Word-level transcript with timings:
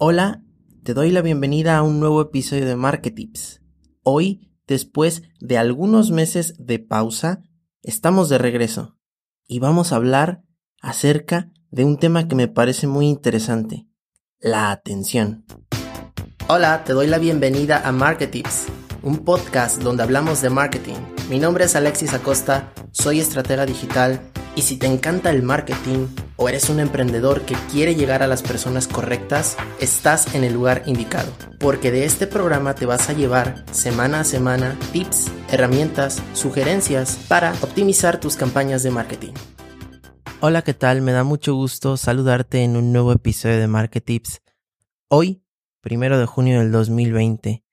Hola, 0.00 0.44
te 0.84 0.94
doy 0.94 1.10
la 1.10 1.22
bienvenida 1.22 1.76
a 1.76 1.82
un 1.82 1.98
nuevo 1.98 2.20
episodio 2.20 2.64
de 2.66 2.76
Marketips. 2.76 3.62
Hoy, 4.04 4.48
después 4.68 5.24
de 5.40 5.58
algunos 5.58 6.12
meses 6.12 6.54
de 6.56 6.78
pausa, 6.78 7.42
estamos 7.82 8.28
de 8.28 8.38
regreso 8.38 8.96
y 9.48 9.58
vamos 9.58 9.92
a 9.92 9.96
hablar 9.96 10.44
acerca 10.80 11.50
de 11.72 11.84
un 11.84 11.98
tema 11.98 12.28
que 12.28 12.36
me 12.36 12.46
parece 12.46 12.86
muy 12.86 13.08
interesante, 13.08 13.88
la 14.38 14.70
atención. 14.70 15.44
Hola, 16.46 16.84
te 16.84 16.92
doy 16.92 17.08
la 17.08 17.18
bienvenida 17.18 17.82
a 17.84 17.90
Marketips, 17.90 18.66
un 19.02 19.24
podcast 19.24 19.82
donde 19.82 20.04
hablamos 20.04 20.40
de 20.42 20.50
marketing. 20.50 20.98
Mi 21.28 21.40
nombre 21.40 21.64
es 21.64 21.74
Alexis 21.74 22.14
Acosta, 22.14 22.72
soy 22.92 23.18
estratega 23.18 23.66
digital 23.66 24.20
y 24.54 24.62
si 24.62 24.76
te 24.76 24.86
encanta 24.86 25.30
el 25.30 25.42
marketing, 25.42 26.06
o 26.38 26.48
eres 26.48 26.70
un 26.70 26.78
emprendedor 26.78 27.42
que 27.42 27.56
quiere 27.70 27.96
llegar 27.96 28.22
a 28.22 28.28
las 28.28 28.42
personas 28.42 28.86
correctas, 28.86 29.56
estás 29.80 30.36
en 30.36 30.44
el 30.44 30.54
lugar 30.54 30.84
indicado, 30.86 31.32
porque 31.58 31.90
de 31.90 32.04
este 32.04 32.28
programa 32.28 32.76
te 32.76 32.86
vas 32.86 33.10
a 33.10 33.12
llevar 33.12 33.64
semana 33.72 34.20
a 34.20 34.24
semana 34.24 34.78
tips, 34.92 35.32
herramientas, 35.50 36.22
sugerencias 36.34 37.18
para 37.28 37.52
optimizar 37.60 38.20
tus 38.20 38.36
campañas 38.36 38.84
de 38.84 38.92
marketing. 38.92 39.32
Hola, 40.40 40.62
¿qué 40.62 40.74
tal? 40.74 41.02
Me 41.02 41.10
da 41.10 41.24
mucho 41.24 41.54
gusto 41.56 41.96
saludarte 41.96 42.62
en 42.62 42.76
un 42.76 42.92
nuevo 42.92 43.10
episodio 43.10 43.58
de 43.58 43.66
Marketips. 43.66 44.40
Hoy, 45.08 45.42
primero 45.80 46.20
de 46.20 46.26
junio 46.26 46.60
del 46.60 46.70
2020, 46.70 47.64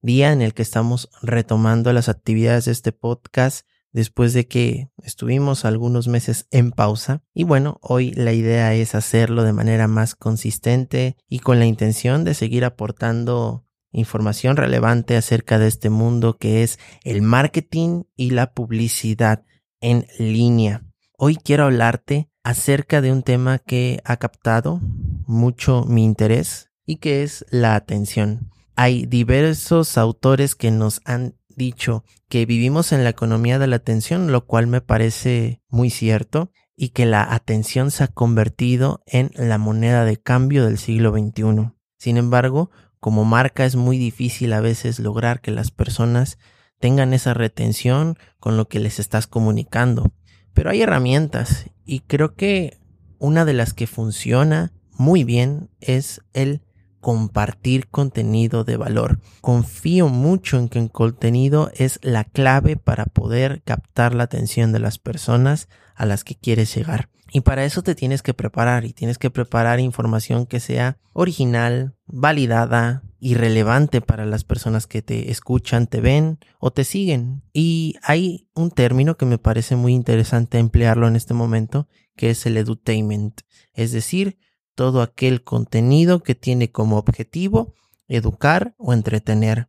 día 0.00 0.32
en 0.32 0.40
el 0.40 0.54
que 0.54 0.62
estamos 0.62 1.10
retomando 1.20 1.92
las 1.92 2.08
actividades 2.08 2.64
de 2.64 2.72
este 2.72 2.92
podcast 2.92 3.66
después 3.94 4.34
de 4.34 4.46
que 4.46 4.90
estuvimos 5.02 5.64
algunos 5.64 6.08
meses 6.08 6.46
en 6.50 6.72
pausa. 6.72 7.22
Y 7.32 7.44
bueno, 7.44 7.78
hoy 7.80 8.10
la 8.12 8.32
idea 8.32 8.74
es 8.74 8.94
hacerlo 8.94 9.44
de 9.44 9.54
manera 9.54 9.88
más 9.88 10.14
consistente 10.16 11.16
y 11.28 11.38
con 11.38 11.58
la 11.60 11.64
intención 11.64 12.24
de 12.24 12.34
seguir 12.34 12.64
aportando 12.66 13.64
información 13.92 14.56
relevante 14.56 15.16
acerca 15.16 15.60
de 15.60 15.68
este 15.68 15.88
mundo 15.88 16.36
que 16.36 16.64
es 16.64 16.80
el 17.04 17.22
marketing 17.22 18.02
y 18.16 18.30
la 18.30 18.52
publicidad 18.52 19.44
en 19.80 20.06
línea. 20.18 20.82
Hoy 21.16 21.36
quiero 21.36 21.64
hablarte 21.64 22.28
acerca 22.42 23.00
de 23.00 23.12
un 23.12 23.22
tema 23.22 23.60
que 23.60 24.00
ha 24.04 24.16
captado 24.16 24.80
mucho 25.26 25.84
mi 25.84 26.04
interés 26.04 26.70
y 26.84 26.96
que 26.96 27.22
es 27.22 27.46
la 27.50 27.76
atención. 27.76 28.50
Hay 28.74 29.06
diversos 29.06 29.96
autores 29.96 30.56
que 30.56 30.72
nos 30.72 31.00
han 31.04 31.36
dicho 31.56 32.04
que 32.28 32.46
vivimos 32.46 32.92
en 32.92 33.04
la 33.04 33.10
economía 33.10 33.58
de 33.58 33.66
la 33.66 33.76
atención, 33.76 34.32
lo 34.32 34.46
cual 34.46 34.66
me 34.66 34.80
parece 34.80 35.62
muy 35.68 35.90
cierto, 35.90 36.50
y 36.76 36.90
que 36.90 37.06
la 37.06 37.32
atención 37.32 37.90
se 37.90 38.04
ha 38.04 38.08
convertido 38.08 39.02
en 39.06 39.30
la 39.34 39.58
moneda 39.58 40.04
de 40.04 40.16
cambio 40.16 40.64
del 40.64 40.78
siglo 40.78 41.12
XXI. 41.12 41.72
Sin 41.98 42.16
embargo, 42.16 42.70
como 43.00 43.24
marca 43.24 43.64
es 43.64 43.76
muy 43.76 43.98
difícil 43.98 44.52
a 44.52 44.60
veces 44.60 44.98
lograr 44.98 45.40
que 45.40 45.50
las 45.50 45.70
personas 45.70 46.38
tengan 46.80 47.14
esa 47.14 47.34
retención 47.34 48.18
con 48.40 48.56
lo 48.56 48.68
que 48.68 48.80
les 48.80 48.98
estás 48.98 49.26
comunicando. 49.26 50.12
Pero 50.52 50.70
hay 50.70 50.82
herramientas 50.82 51.70
y 51.84 52.00
creo 52.00 52.34
que 52.34 52.78
una 53.18 53.44
de 53.44 53.54
las 53.54 53.72
que 53.72 53.86
funciona 53.86 54.72
muy 54.92 55.24
bien 55.24 55.70
es 55.80 56.22
el 56.32 56.62
compartir 57.04 57.88
contenido 57.88 58.64
de 58.64 58.78
valor. 58.78 59.20
Confío 59.42 60.08
mucho 60.08 60.56
en 60.56 60.70
que 60.70 60.78
el 60.78 60.90
contenido 60.90 61.70
es 61.74 62.00
la 62.00 62.24
clave 62.24 62.76
para 62.76 63.04
poder 63.04 63.60
captar 63.62 64.14
la 64.14 64.24
atención 64.24 64.72
de 64.72 64.78
las 64.78 64.98
personas 64.98 65.68
a 65.94 66.06
las 66.06 66.24
que 66.24 66.34
quieres 66.34 66.74
llegar. 66.74 67.10
Y 67.30 67.42
para 67.42 67.66
eso 67.66 67.82
te 67.82 67.94
tienes 67.94 68.22
que 68.22 68.32
preparar 68.32 68.86
y 68.86 68.94
tienes 68.94 69.18
que 69.18 69.28
preparar 69.28 69.80
información 69.80 70.46
que 70.46 70.60
sea 70.60 70.96
original, 71.12 71.94
validada 72.06 73.02
y 73.20 73.34
relevante 73.34 74.00
para 74.00 74.24
las 74.24 74.44
personas 74.44 74.86
que 74.86 75.02
te 75.02 75.30
escuchan, 75.30 75.86
te 75.86 76.00
ven 76.00 76.38
o 76.58 76.70
te 76.70 76.84
siguen. 76.84 77.42
Y 77.52 77.96
hay 78.02 78.48
un 78.54 78.70
término 78.70 79.18
que 79.18 79.26
me 79.26 79.36
parece 79.36 79.76
muy 79.76 79.92
interesante 79.92 80.58
emplearlo 80.58 81.06
en 81.06 81.16
este 81.16 81.34
momento, 81.34 81.86
que 82.16 82.30
es 82.30 82.46
el 82.46 82.56
edutainment. 82.56 83.42
Es 83.74 83.92
decir, 83.92 84.38
todo 84.74 85.02
aquel 85.02 85.42
contenido 85.42 86.22
que 86.22 86.34
tiene 86.34 86.70
como 86.70 86.98
objetivo 86.98 87.74
educar 88.08 88.74
o 88.78 88.92
entretener. 88.92 89.68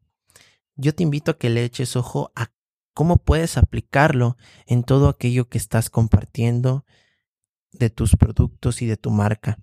Yo 0.75 0.93
te 0.93 1.03
invito 1.03 1.31
a 1.31 1.37
que 1.37 1.49
le 1.49 1.63
eches 1.63 1.95
ojo 1.95 2.31
a 2.35 2.51
cómo 2.93 3.17
puedes 3.17 3.57
aplicarlo 3.57 4.37
en 4.65 4.83
todo 4.83 5.09
aquello 5.09 5.49
que 5.49 5.57
estás 5.57 5.89
compartiendo 5.89 6.85
de 7.71 7.89
tus 7.89 8.15
productos 8.15 8.81
y 8.81 8.85
de 8.85 8.97
tu 8.97 9.11
marca, 9.11 9.59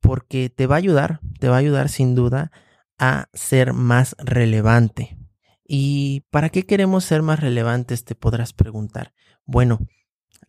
porque 0.00 0.50
te 0.50 0.66
va 0.66 0.76
a 0.76 0.78
ayudar, 0.78 1.20
te 1.38 1.48
va 1.48 1.56
a 1.56 1.60
ayudar 1.60 1.88
sin 1.88 2.14
duda 2.14 2.52
a 2.98 3.28
ser 3.32 3.72
más 3.72 4.14
relevante. 4.18 5.18
¿Y 5.64 6.22
para 6.30 6.48
qué 6.48 6.66
queremos 6.66 7.04
ser 7.04 7.22
más 7.22 7.40
relevantes? 7.40 8.04
Te 8.04 8.14
podrás 8.14 8.52
preguntar. 8.52 9.14
Bueno, 9.44 9.80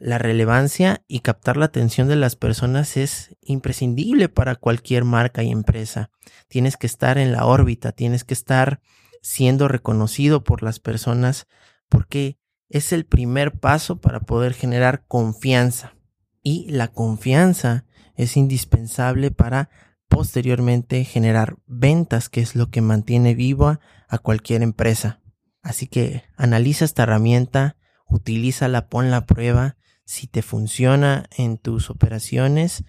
la 0.01 0.17
relevancia 0.17 1.03
y 1.07 1.19
captar 1.19 1.57
la 1.57 1.65
atención 1.65 2.07
de 2.07 2.15
las 2.15 2.35
personas 2.35 2.97
es 2.97 3.35
imprescindible 3.41 4.29
para 4.29 4.55
cualquier 4.55 5.03
marca 5.03 5.43
y 5.43 5.51
empresa. 5.51 6.09
Tienes 6.47 6.75
que 6.75 6.87
estar 6.87 7.19
en 7.19 7.31
la 7.31 7.45
órbita, 7.45 7.91
tienes 7.91 8.23
que 8.23 8.33
estar 8.33 8.81
siendo 9.21 9.67
reconocido 9.67 10.43
por 10.43 10.63
las 10.63 10.79
personas 10.79 11.47
porque 11.87 12.39
es 12.67 12.93
el 12.93 13.05
primer 13.05 13.59
paso 13.59 14.01
para 14.01 14.21
poder 14.21 14.55
generar 14.55 15.05
confianza. 15.07 15.93
Y 16.41 16.67
la 16.71 16.87
confianza 16.87 17.85
es 18.15 18.37
indispensable 18.37 19.29
para 19.29 19.69
posteriormente 20.07 21.03
generar 21.03 21.57
ventas, 21.67 22.27
que 22.27 22.41
es 22.41 22.55
lo 22.55 22.71
que 22.71 22.81
mantiene 22.81 23.35
viva 23.35 23.79
a 24.09 24.17
cualquier 24.17 24.63
empresa. 24.63 25.21
Así 25.61 25.85
que 25.85 26.23
analiza 26.37 26.85
esta 26.85 27.03
herramienta, 27.03 27.77
utilízala, 28.07 28.89
ponla 28.89 29.17
a 29.17 29.25
prueba 29.27 29.77
si 30.11 30.27
te 30.27 30.41
funciona 30.41 31.23
en 31.37 31.57
tus 31.57 31.89
operaciones, 31.89 32.83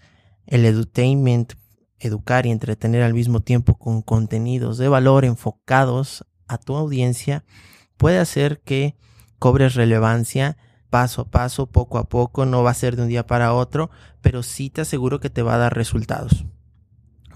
el 0.45 0.65
edutainment, 0.65 1.53
educar 2.01 2.47
y 2.47 2.51
entretener 2.51 3.05
al 3.05 3.15
mismo 3.15 3.39
tiempo 3.39 3.79
con 3.79 4.03
contenidos 4.03 4.77
de 4.77 4.89
valor 4.89 5.25
enfocados 5.25 6.27
a 6.49 6.59
tu 6.59 6.75
audiencia, 6.75 7.45
puede 7.97 8.19
hacer 8.19 8.61
que 8.63 8.97
cobres 9.39 9.77
relevancia 9.77 10.57
paso 10.91 11.23
a 11.23 11.31
paso, 11.31 11.67
poco 11.67 11.99
a 11.99 12.09
poco, 12.09 12.45
no 12.45 12.65
va 12.65 12.73
a 12.73 12.75
ser 12.75 12.97
de 12.97 13.03
un 13.03 13.09
día 13.09 13.25
para 13.25 13.55
otro, 13.55 13.89
pero 14.21 14.43
sí 14.43 14.69
te 14.69 14.81
aseguro 14.81 15.21
que 15.21 15.31
te 15.31 15.43
va 15.43 15.55
a 15.55 15.59
dar 15.59 15.77
resultados. 15.77 16.45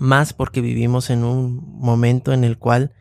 Más 0.01 0.33
porque 0.33 0.61
vivimos 0.61 1.11
en 1.11 1.23
un 1.23 1.63
momento 1.79 2.33
en 2.33 2.43
el 2.43 2.59
cual 2.59 2.93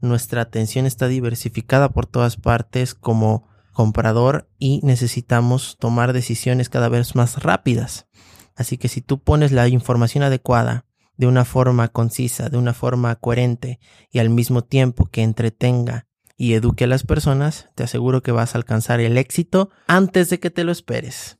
nuestra 0.00 0.40
atención 0.40 0.86
está 0.86 1.06
diversificada 1.06 1.90
por 1.90 2.06
todas 2.06 2.38
partes 2.38 2.94
como 2.94 3.49
comprador 3.80 4.46
y 4.58 4.80
necesitamos 4.82 5.78
tomar 5.78 6.12
decisiones 6.12 6.68
cada 6.68 6.90
vez 6.90 7.14
más 7.16 7.42
rápidas. 7.42 8.08
Así 8.54 8.76
que 8.76 8.88
si 8.88 9.00
tú 9.00 9.22
pones 9.22 9.52
la 9.52 9.68
información 9.68 10.22
adecuada 10.22 10.84
de 11.16 11.26
una 11.26 11.46
forma 11.46 11.88
concisa, 11.88 12.50
de 12.50 12.58
una 12.58 12.74
forma 12.74 13.16
coherente 13.16 13.80
y 14.10 14.18
al 14.18 14.28
mismo 14.28 14.64
tiempo 14.64 15.06
que 15.06 15.22
entretenga 15.22 16.08
y 16.36 16.52
eduque 16.52 16.84
a 16.84 16.88
las 16.88 17.04
personas, 17.04 17.70
te 17.74 17.82
aseguro 17.82 18.22
que 18.22 18.32
vas 18.32 18.54
a 18.54 18.58
alcanzar 18.58 19.00
el 19.00 19.16
éxito 19.16 19.70
antes 19.86 20.28
de 20.28 20.40
que 20.40 20.50
te 20.50 20.62
lo 20.62 20.72
esperes. 20.72 21.38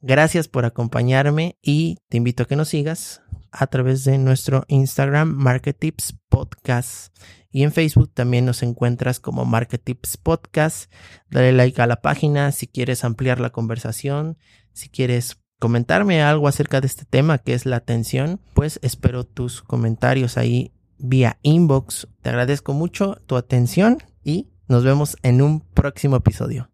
Gracias 0.00 0.48
por 0.48 0.64
acompañarme 0.64 1.58
y 1.60 1.98
te 2.08 2.16
invito 2.16 2.44
a 2.44 2.46
que 2.46 2.56
nos 2.56 2.70
sigas 2.70 3.20
a 3.58 3.66
través 3.66 4.04
de 4.04 4.18
nuestro 4.18 4.64
Instagram 4.68 5.28
Market 5.34 5.78
Tips 5.78 6.16
Podcast. 6.28 7.16
Y 7.50 7.62
en 7.62 7.72
Facebook 7.72 8.12
también 8.12 8.44
nos 8.44 8.62
encuentras 8.62 9.18
como 9.18 9.44
Market 9.44 9.82
Tips 9.82 10.18
Podcast. 10.18 10.92
Dale 11.30 11.52
like 11.52 11.80
a 11.80 11.86
la 11.86 12.02
página 12.02 12.52
si 12.52 12.66
quieres 12.66 13.02
ampliar 13.04 13.40
la 13.40 13.50
conversación, 13.50 14.36
si 14.72 14.90
quieres 14.90 15.38
comentarme 15.58 16.22
algo 16.22 16.48
acerca 16.48 16.80
de 16.80 16.86
este 16.86 17.04
tema 17.04 17.38
que 17.38 17.54
es 17.54 17.64
la 17.64 17.76
atención, 17.76 18.40
pues 18.52 18.78
espero 18.82 19.24
tus 19.24 19.62
comentarios 19.62 20.36
ahí 20.36 20.72
vía 20.98 21.38
inbox. 21.42 22.08
Te 22.20 22.28
agradezco 22.28 22.74
mucho 22.74 23.20
tu 23.26 23.36
atención 23.36 23.98
y 24.22 24.50
nos 24.68 24.84
vemos 24.84 25.16
en 25.22 25.40
un 25.42 25.60
próximo 25.60 26.16
episodio. 26.16 26.64